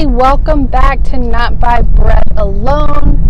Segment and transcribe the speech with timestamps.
[0.00, 3.20] Hey, welcome back to Not by Bread Alone.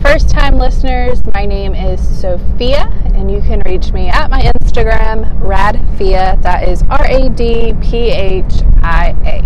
[0.00, 5.38] First time listeners, my name is Sophia, and you can reach me at my Instagram,
[5.42, 6.40] Radphia.
[6.40, 9.44] That is R A D P H I A.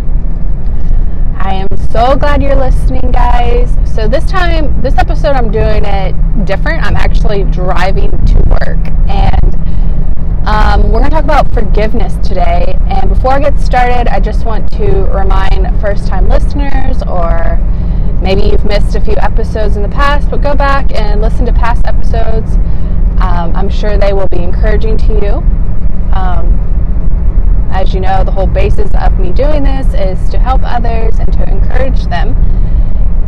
[1.42, 3.74] I am so glad you're listening, guys.
[3.92, 6.84] So, this time, this episode, I'm doing it different.
[6.84, 9.39] I'm actually driving to work, and
[10.46, 12.78] um, we're going to talk about forgiveness today.
[12.88, 17.58] And before I get started, I just want to remind first time listeners, or
[18.22, 21.52] maybe you've missed a few episodes in the past, but go back and listen to
[21.52, 22.54] past episodes.
[23.20, 25.32] Um, I'm sure they will be encouraging to you.
[26.14, 26.56] Um,
[27.70, 31.30] as you know, the whole basis of me doing this is to help others and
[31.34, 32.34] to encourage them.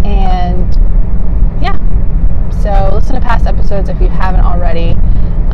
[0.04, 0.74] And
[1.62, 1.76] yeah,
[2.62, 4.96] so listen to past episodes if you haven't already.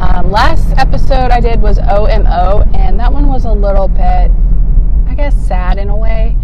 [0.01, 4.30] Um, last episode I did was OMO, and that one was a little bit,
[5.09, 6.37] I guess, sad in a way.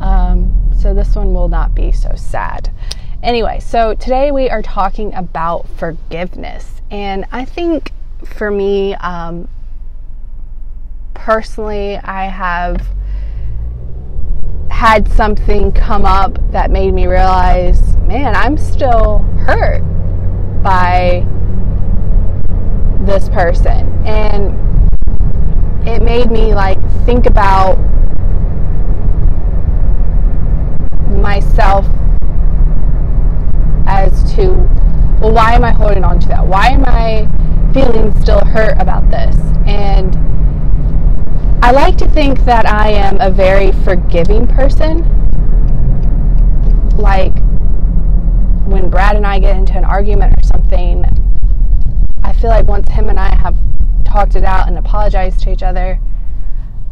[0.00, 2.72] Um, so this one will not be so sad.
[3.22, 7.92] Anyway, so today we are talking about forgiveness, and I think
[8.24, 9.46] for me, um,
[11.12, 12.88] personally, I have
[14.70, 19.82] had something come up that made me realize, man, I'm still hurt
[20.62, 21.26] by
[23.06, 23.88] this person.
[24.04, 24.52] And
[25.88, 27.78] it made me like think about
[31.22, 31.86] myself
[33.86, 34.52] as to,
[35.20, 36.46] well, why am I holding on to that?
[36.46, 37.28] Why am I
[37.72, 39.36] feeling still hurt about this?
[39.66, 40.14] And
[41.64, 45.02] I like to think that I am a very forgiving person.
[46.96, 47.34] Like
[48.66, 51.04] when Brad and I get into an argument or something,
[52.40, 53.56] feel like once him and I have
[54.04, 55.98] talked it out and apologized to each other,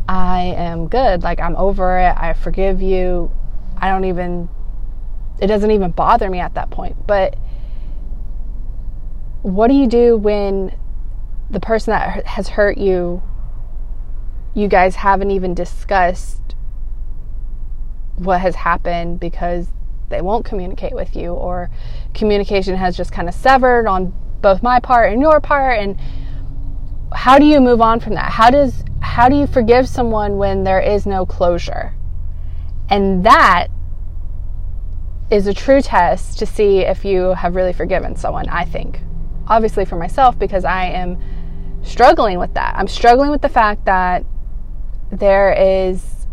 [0.08, 1.22] I am good.
[1.22, 2.14] Like I'm over it.
[2.16, 3.30] I forgive you.
[3.76, 4.48] I don't even
[5.40, 7.06] it doesn't even bother me at that point.
[7.06, 7.36] But
[9.42, 10.76] what do you do when
[11.50, 13.22] the person that has hurt you
[14.54, 16.54] you guys haven't even discussed
[18.16, 19.68] what has happened because
[20.08, 21.70] they won't communicate with you or
[22.14, 24.14] communication has just kind of severed on
[24.44, 25.98] both my part and your part and
[27.14, 28.30] how do you move on from that?
[28.30, 31.94] How does how do you forgive someone when there is no closure?
[32.90, 33.68] And that
[35.30, 39.00] is a true test to see if you have really forgiven someone i think.
[39.48, 41.18] Obviously for myself because i am
[41.82, 42.74] struggling with that.
[42.76, 44.26] I'm struggling with the fact that
[45.10, 46.26] there is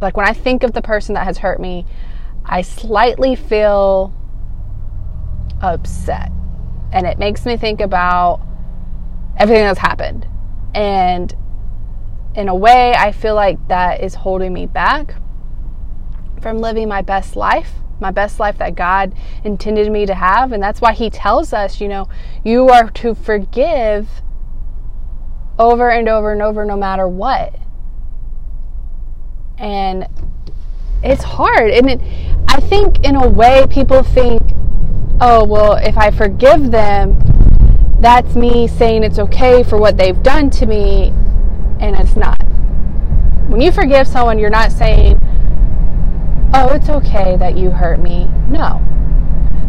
[0.00, 1.86] like when i think of the person that has hurt me
[2.44, 4.12] i slightly feel
[5.62, 6.30] upset
[6.92, 8.40] and it makes me think about
[9.36, 10.26] everything that's happened.
[10.74, 11.34] And
[12.34, 15.14] in a way, I feel like that is holding me back
[16.40, 20.52] from living my best life, my best life that God intended me to have.
[20.52, 22.08] And that's why He tells us, you know,
[22.44, 24.08] you are to forgive
[25.58, 27.58] over and over and over, no matter what.
[29.58, 30.06] And
[31.02, 31.70] it's hard.
[31.70, 32.00] And it,
[32.48, 34.42] I think, in a way, people think,
[35.20, 37.18] oh, well, if I forgive them,
[38.00, 41.08] that's me saying it's okay for what they've done to me,
[41.80, 42.40] and it's not.
[43.48, 45.20] When you forgive someone, you're not saying,
[46.52, 48.30] oh, it's okay that you hurt me.
[48.48, 48.82] No.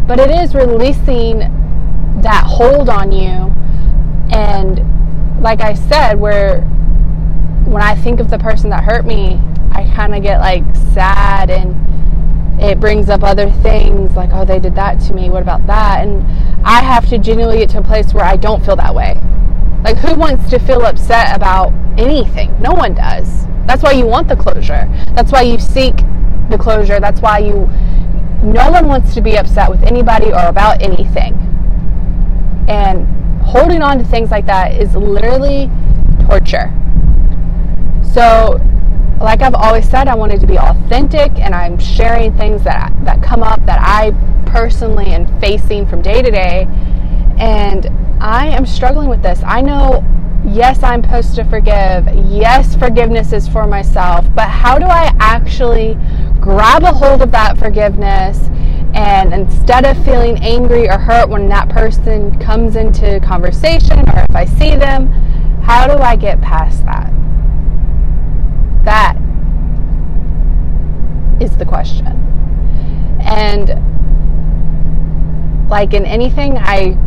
[0.07, 1.39] But it is releasing
[2.21, 3.53] that hold on you.
[4.35, 6.61] And like I said, where
[7.65, 9.39] when I think of the person that hurt me,
[9.71, 10.63] I kind of get like
[10.93, 11.86] sad and
[12.59, 15.29] it brings up other things like, oh, they did that to me.
[15.29, 16.05] What about that?
[16.07, 16.25] And
[16.65, 19.21] I have to genuinely get to a place where I don't feel that way.
[19.83, 22.59] Like, who wants to feel upset about anything?
[22.59, 23.45] No one does.
[23.67, 24.89] That's why you want the closure.
[25.13, 25.95] That's why you seek
[26.49, 26.99] the closure.
[26.99, 27.67] That's why you,
[28.41, 31.35] no one wants to be upset with anybody or about anything.
[32.67, 33.05] And
[33.43, 35.69] holding on to things like that is literally
[36.25, 36.73] torture.
[38.13, 38.59] So,
[39.19, 43.21] like I've always said, I wanted to be authentic and I'm sharing things that, that
[43.23, 44.11] come up that I
[44.49, 46.67] personally am facing from day to day.
[47.39, 47.87] And
[48.21, 49.41] I am struggling with this.
[49.43, 50.03] I know,
[50.45, 52.07] yes, I'm supposed to forgive.
[52.27, 54.25] Yes, forgiveness is for myself.
[54.35, 55.97] But how do I actually
[56.39, 58.39] grab a hold of that forgiveness
[58.93, 64.35] and instead of feeling angry or hurt when that person comes into conversation or if
[64.35, 65.07] I see them,
[65.61, 67.11] how do I get past that?
[68.87, 69.17] That
[71.41, 72.07] is the question.
[73.19, 73.69] And
[75.69, 76.97] like in anything, I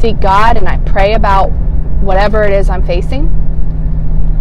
[0.00, 1.50] seek God and I pray about
[2.02, 3.28] whatever it is I'm facing.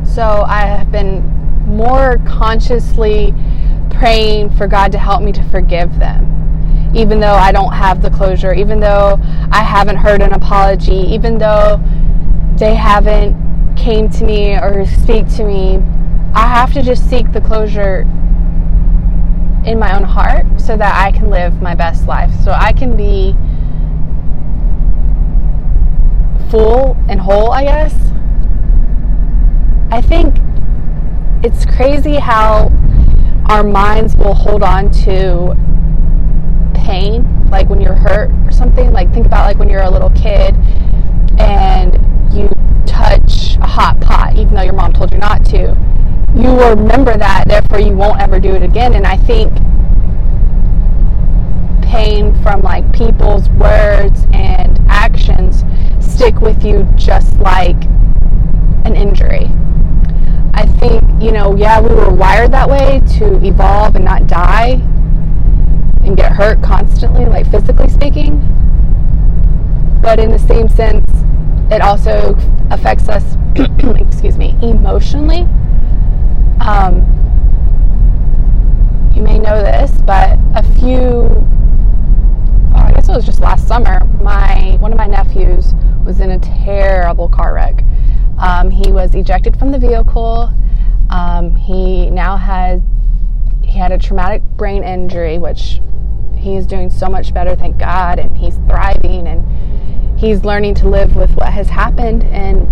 [0.04, 1.22] So I have been
[1.68, 3.36] more consciously
[3.92, 6.92] praying for God to help me to forgive them.
[6.96, 9.20] Even though I don't have the closure, even though
[9.52, 11.80] I haven't heard an apology, even though
[12.56, 15.80] they haven't came to me or speak to me,
[16.34, 18.02] I have to just seek the closure
[19.66, 22.32] in my own heart so that I can live my best life.
[22.44, 23.36] So I can be
[26.50, 27.94] full and whole, I guess.
[29.92, 30.38] I think
[31.44, 32.72] it's crazy how
[33.50, 35.56] our minds will hold on to
[36.74, 38.92] pain, like when you're hurt or something.
[38.92, 40.56] Like, think about like when you're a little kid
[41.40, 41.94] and
[42.34, 42.50] you
[42.86, 45.87] touch a hot pot, even though your mom told you not to.
[46.38, 48.94] You will remember that, therefore, you won't ever do it again.
[48.94, 49.52] And I think
[51.82, 55.64] pain from like people's words and actions
[56.00, 57.82] stick with you just like
[58.86, 59.50] an injury.
[60.54, 64.80] I think, you know, yeah, we were wired that way to evolve and not die
[66.04, 68.38] and get hurt constantly, like physically speaking.
[70.04, 71.10] But in the same sense,
[71.72, 72.38] it also
[72.70, 73.38] affects us,
[74.00, 75.48] excuse me, emotionally.
[76.62, 77.02] Um,
[79.16, 84.04] you may know this, but a few, oh, I guess it was just last summer,
[84.22, 85.74] my one of my nephews
[86.06, 87.84] was in a terrible car wreck
[88.38, 90.54] um, he was ejected from the vehicle.
[91.10, 92.82] Um, he now has
[93.64, 95.82] he had a traumatic brain injury, which
[96.36, 101.16] he's doing so much better, thank God, and he's thriving and he's learning to live
[101.16, 102.24] with what has happened.
[102.26, 102.68] And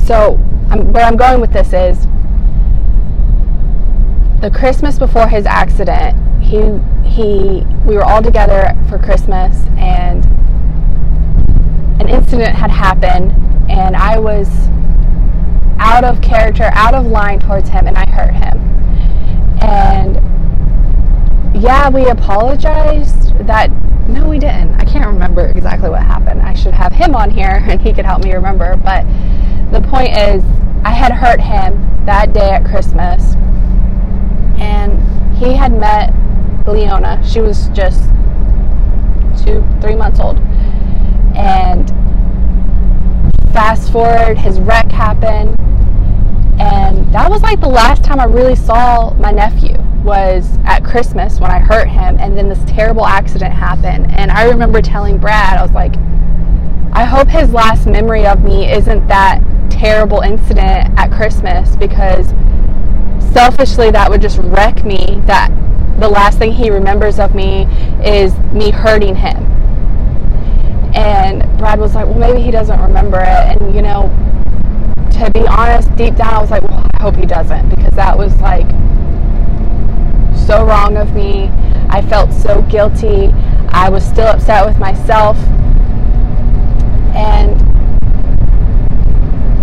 [0.00, 0.38] so,
[0.70, 2.06] I'm, where I'm going with this is
[4.40, 6.16] the Christmas before his accident.
[6.42, 6.60] He
[7.08, 10.24] he we were all together for Christmas and
[12.00, 13.32] an incident had happened
[13.70, 14.48] and I was
[15.78, 18.58] out of character, out of line towards him, and I hurt him.
[19.62, 20.16] And
[21.62, 23.34] yeah, we apologized.
[23.46, 23.70] That
[24.08, 24.74] no, we didn't.
[24.74, 26.42] I can't remember exactly what happened.
[26.42, 28.76] I should have him on here and he could help me remember.
[28.76, 29.04] But
[29.72, 30.42] the point is,
[30.84, 33.34] I had hurt him that day at Christmas,
[34.58, 35.02] and
[35.36, 36.14] he had met
[36.66, 37.20] Leona.
[37.26, 38.00] She was just
[39.44, 40.38] two, three months old,
[41.36, 41.88] and
[43.52, 45.58] fast forward, his wreck happened,
[46.60, 51.40] and that was like the last time I really saw my nephew was at Christmas
[51.40, 54.12] when I hurt him, and then this terrible accident happened.
[54.12, 55.96] And I remember telling Brad, I was like,
[56.92, 62.28] I hope his last memory of me isn't that terrible incident at Christmas because
[63.32, 65.20] selfishly that would just wreck me.
[65.26, 65.50] That
[66.00, 67.64] the last thing he remembers of me
[68.04, 69.56] is me hurting him
[70.96, 73.60] and Brad was like, well, maybe he doesn't remember it.
[73.60, 74.08] And, you know,
[75.12, 78.16] to be honest, deep down, I was like, well, I hope he doesn't because that
[78.16, 78.66] was like
[80.46, 81.50] so wrong of me.
[81.90, 83.28] I felt so guilty.
[83.68, 85.36] I was still upset with myself.
[87.14, 87.60] And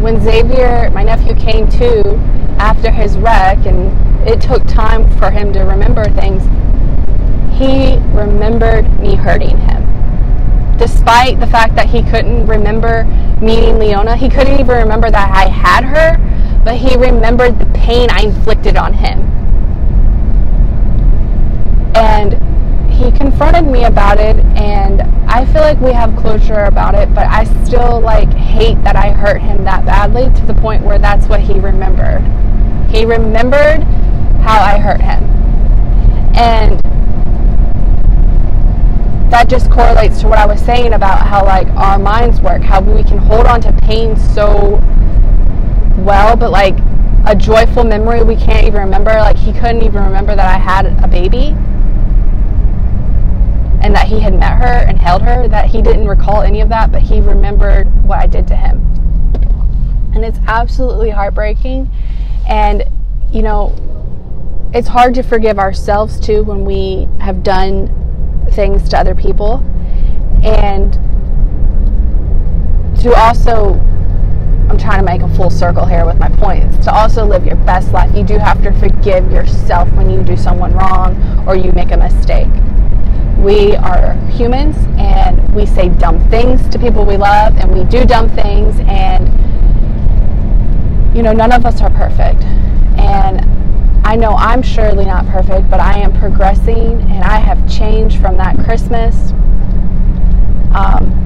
[0.04, 2.16] when Xavier, my nephew, came to
[2.60, 6.44] after his wreck, and it took time for him to remember things,
[7.58, 9.84] he remembered me hurting him
[10.78, 13.06] despite the fact that he couldn't remember
[13.42, 14.18] meeting Leona.
[14.18, 16.18] He couldn't even remember that I had her,
[16.66, 19.22] but he remembered the pain I inflicted on him.
[21.96, 22.34] And
[22.94, 27.26] he confronted me about it and I feel like we have closure about it, but
[27.26, 31.26] I still like hate that I hurt him that badly to the point where that's
[31.28, 32.22] what he remembered.
[32.92, 33.82] He remembered
[34.44, 35.24] how I hurt him.
[36.36, 36.80] And
[39.32, 42.82] that just correlates to what I was saying about how like our minds work, how
[42.82, 44.80] we can hold on to pain so
[45.98, 46.78] well, but like
[47.26, 49.12] a joyful memory we can't even remember.
[49.12, 51.56] Like he couldn't even remember that I had a baby
[53.84, 56.70] and that he had met her and held her, that he didn't recall any of
[56.70, 58.80] that, but he remembered what I did to him.
[60.16, 61.90] And it's absolutely heartbreaking.
[62.48, 62.86] And,
[63.32, 63.76] you know,
[64.74, 67.90] it's hard to forgive ourselves too when we have done
[68.52, 69.58] things to other people
[70.44, 70.94] and
[73.00, 73.74] to also
[74.70, 76.84] I'm trying to make a full circle here with my points.
[76.86, 80.36] To also live your best life, you do have to forgive yourself when you do
[80.36, 82.50] someone wrong or you make a mistake.
[83.38, 88.06] We are humans and we say dumb things to people we love and we do
[88.06, 89.28] dumb things and
[91.16, 92.42] you know, none of us are perfect.
[92.98, 93.42] And
[94.06, 98.36] I know I'm surely not perfect, but I am progressing and I have changed from
[98.38, 99.32] that Christmas.
[100.74, 101.20] Um,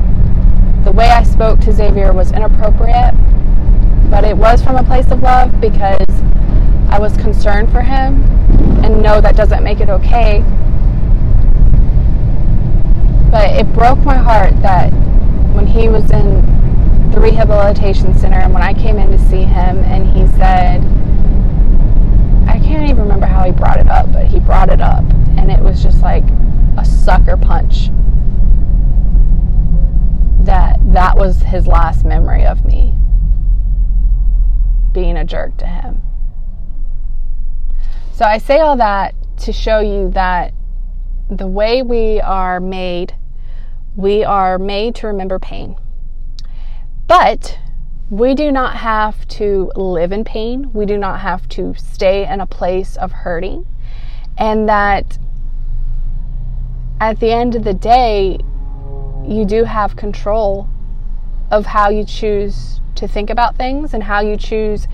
[0.83, 3.13] the way I spoke to Xavier was inappropriate,
[4.09, 6.05] but it was from a place of love because
[6.89, 8.23] I was concerned for him.
[8.83, 10.43] And no, that doesn't make it okay.
[13.31, 14.91] But it broke my heart that
[15.53, 16.41] when he was in
[17.11, 20.81] the rehabilitation center and when I came in to see him and he said,
[22.47, 25.03] I can't even remember how he brought it up, but he brought it up
[25.37, 26.23] and it was just like
[26.77, 27.89] a sucker punch
[30.41, 32.93] that that was his last memory of me
[34.93, 36.01] being a jerk to him.
[38.13, 40.53] So I say all that to show you that
[41.29, 43.13] the way we are made,
[43.97, 45.75] we are made to remember pain.
[47.07, 47.57] But
[48.11, 50.71] we do not have to live in pain.
[50.71, 53.65] We do not have to stay in a place of hurting.
[54.37, 55.17] And that
[57.01, 58.37] at the end of the day,
[59.27, 60.69] you do have control
[61.49, 64.87] of how you choose to think about things and how you choose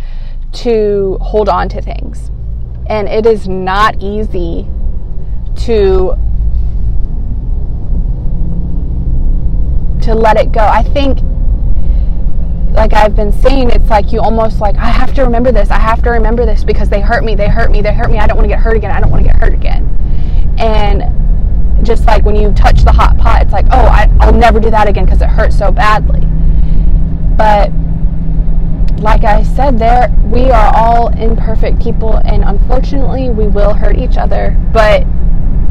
[0.53, 2.31] to hold on to things.
[2.88, 4.65] And it is not easy
[5.57, 6.15] to
[10.03, 10.62] to let it go.
[10.62, 11.19] I think
[12.74, 15.69] like I've been saying, it's like you almost like I have to remember this.
[15.69, 17.36] I have to remember this because they hurt me.
[17.36, 17.81] They hurt me.
[17.81, 18.17] They hurt me.
[18.17, 18.91] I don't want to get hurt again.
[18.91, 19.86] I don't want to get hurt again.
[20.57, 24.60] And just like when you touch the hot pot, it's like, oh, I, I'll never
[24.60, 26.22] do that again because it hurts so badly.
[27.38, 27.72] But
[29.00, 34.17] like I said, there we are all imperfect people, and unfortunately, we will hurt each
[34.17, 34.57] other.
[34.72, 35.05] But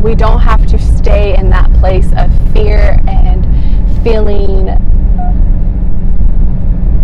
[0.00, 3.46] we don't have to stay in that place of fear and
[4.02, 4.68] feeling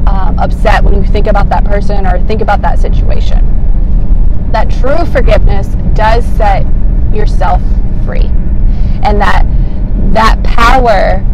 [0.06, 3.44] um, upset when you think about that person or think about that situation.
[4.52, 6.64] That true forgiveness does set
[7.12, 7.60] yourself
[8.04, 8.30] free
[9.02, 9.44] and that
[10.12, 11.24] that power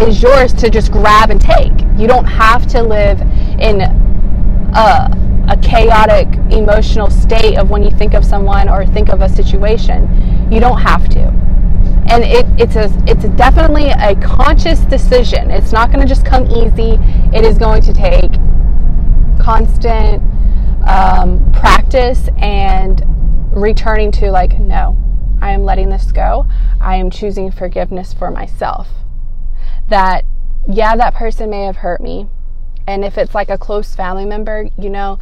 [0.00, 1.72] is yours to just grab and take.
[1.96, 3.20] You don't have to live
[3.60, 9.20] in a, a chaotic emotional state of when you think of someone or think of
[9.20, 10.50] a situation.
[10.50, 11.41] You don't have to.
[12.08, 15.50] And it, it's a it's definitely a conscious decision.
[15.50, 16.98] It's not going to just come easy.
[17.34, 18.32] It is going to take
[19.40, 20.22] constant
[20.86, 23.02] um, practice and
[23.54, 24.96] returning to like no
[25.42, 26.46] I am letting this go.
[26.80, 28.88] I am choosing forgiveness for myself.
[29.88, 30.24] That,
[30.68, 32.28] yeah, that person may have hurt me.
[32.86, 35.18] And if it's like a close family member, you know,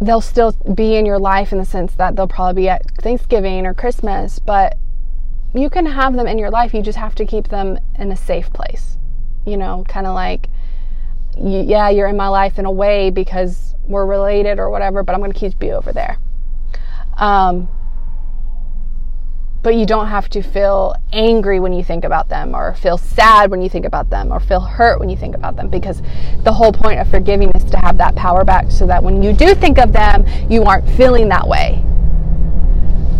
[0.00, 3.66] they'll still be in your life in the sense that they'll probably be at Thanksgiving
[3.66, 4.76] or Christmas, but
[5.54, 6.72] you can have them in your life.
[6.72, 8.96] You just have to keep them in a safe place.
[9.46, 10.48] You know, kind of like,
[11.36, 15.20] yeah, you're in my life in a way because we're related or whatever, but I'm
[15.20, 16.18] going to keep you over there.
[17.16, 17.68] Um,
[19.62, 23.50] but you don't have to feel angry when you think about them or feel sad
[23.50, 26.00] when you think about them or feel hurt when you think about them because
[26.44, 29.32] the whole point of forgiving is to have that power back so that when you
[29.32, 31.82] do think of them you aren't feeling that way.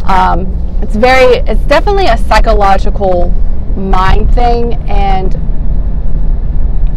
[0.05, 0.47] Um,
[0.83, 3.31] it's very it's definitely a psychological
[3.77, 5.37] mind thing and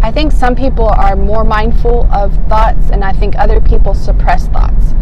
[0.02, 4.48] i think some people are more mindful of thoughts and i think other people suppress
[4.48, 4.94] thoughts.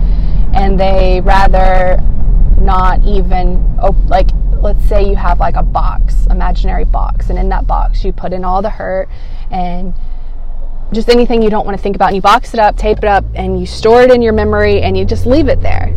[0.53, 2.03] And they rather
[2.61, 3.75] not even
[4.07, 4.29] like
[4.61, 8.31] let's say you have like a box imaginary box and in that box you put
[8.31, 9.09] in all the hurt
[9.49, 9.93] and
[10.93, 13.05] just anything you don't want to think about and you box it up tape it
[13.05, 15.95] up and you store it in your memory and you just leave it there.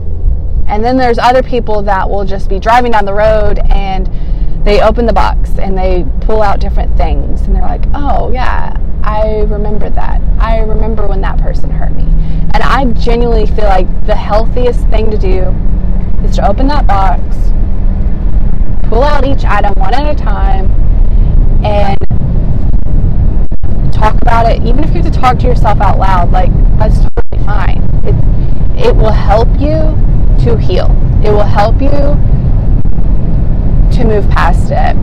[0.66, 4.09] And then there's other people that will just be driving down the road and
[4.64, 8.75] they open the box and they pull out different things and they're like oh yeah
[9.02, 10.23] i remember that.
[10.38, 12.04] I remember when that person hurt me.
[12.54, 15.52] And I genuinely feel like the healthiest thing to do
[16.25, 17.23] is to open that box,
[18.88, 20.71] pull out each item one at a time,
[21.64, 21.99] and
[23.93, 24.62] talk about it.
[24.62, 27.83] Even if you have to talk to yourself out loud, like that's totally fine.
[28.04, 29.78] It, it will help you
[30.45, 30.90] to heal.
[31.25, 31.90] It will help you
[33.97, 34.97] to move past it.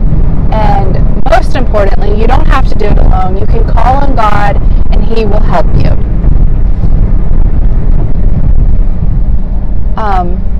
[0.52, 3.38] And most importantly, you don't have to do it alone.
[3.38, 4.56] You can call on God
[4.92, 5.90] and He will help you.
[9.96, 10.51] Um,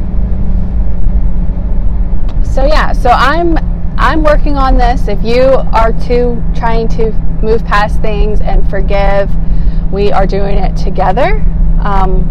[2.53, 3.57] so yeah, so I'm
[3.97, 5.09] I'm working on this.
[5.09, 7.11] If you are too trying to
[7.43, 9.31] move past things and forgive,
[9.91, 11.43] we are doing it together.
[11.81, 12.29] Um,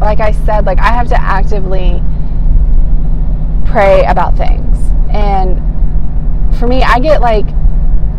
[0.00, 2.02] like I said, like I have to actively
[3.64, 4.76] pray about things.
[5.10, 5.56] And
[6.58, 7.46] for me, I get like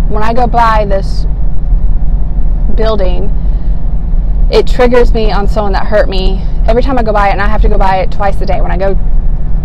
[0.09, 1.25] when I go by this
[2.73, 3.25] building,
[4.51, 7.41] it triggers me on someone that hurt me every time I go by it, and
[7.41, 8.97] I have to go by it twice a day when I go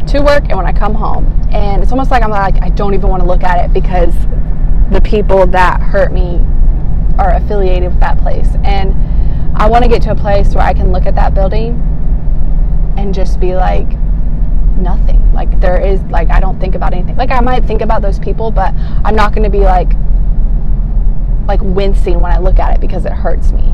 [0.09, 1.27] to work and when I come home.
[1.53, 4.15] And it's almost like I'm like, I don't even want to look at it because
[4.91, 6.41] the people that hurt me
[7.19, 8.49] are affiliated with that place.
[8.65, 8.95] And
[9.57, 11.75] I want to get to a place where I can look at that building
[12.99, 13.89] and just be like,
[14.77, 15.33] nothing.
[15.33, 17.17] Like, there is, like, I don't think about anything.
[17.17, 19.93] Like, I might think about those people, but I'm not going to be like,
[21.47, 23.73] like wincing when I look at it because it hurts me.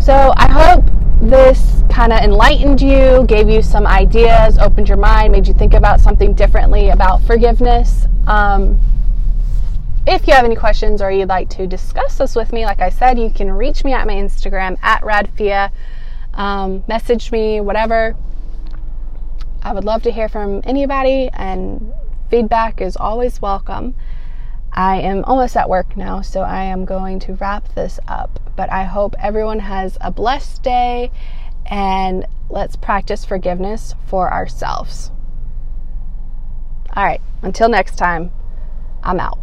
[0.00, 0.84] So, I hope
[1.20, 5.74] this kind of enlightened you, gave you some ideas, opened your mind, made you think
[5.74, 8.06] about something differently about forgiveness.
[8.26, 8.78] Um,
[10.06, 12.90] if you have any questions or you'd like to discuss this with me, like I
[12.90, 15.70] said, you can reach me at my Instagram at radphia,
[16.34, 18.16] um, message me, whatever.
[19.62, 21.92] I would love to hear from anybody, and
[22.28, 23.94] feedback is always welcome.
[24.74, 28.40] I am almost at work now, so I am going to wrap this up.
[28.56, 31.12] But I hope everyone has a blessed day
[31.66, 35.12] and let's practice forgiveness for ourselves.
[36.94, 38.32] All right, until next time,
[39.02, 39.38] I'm out.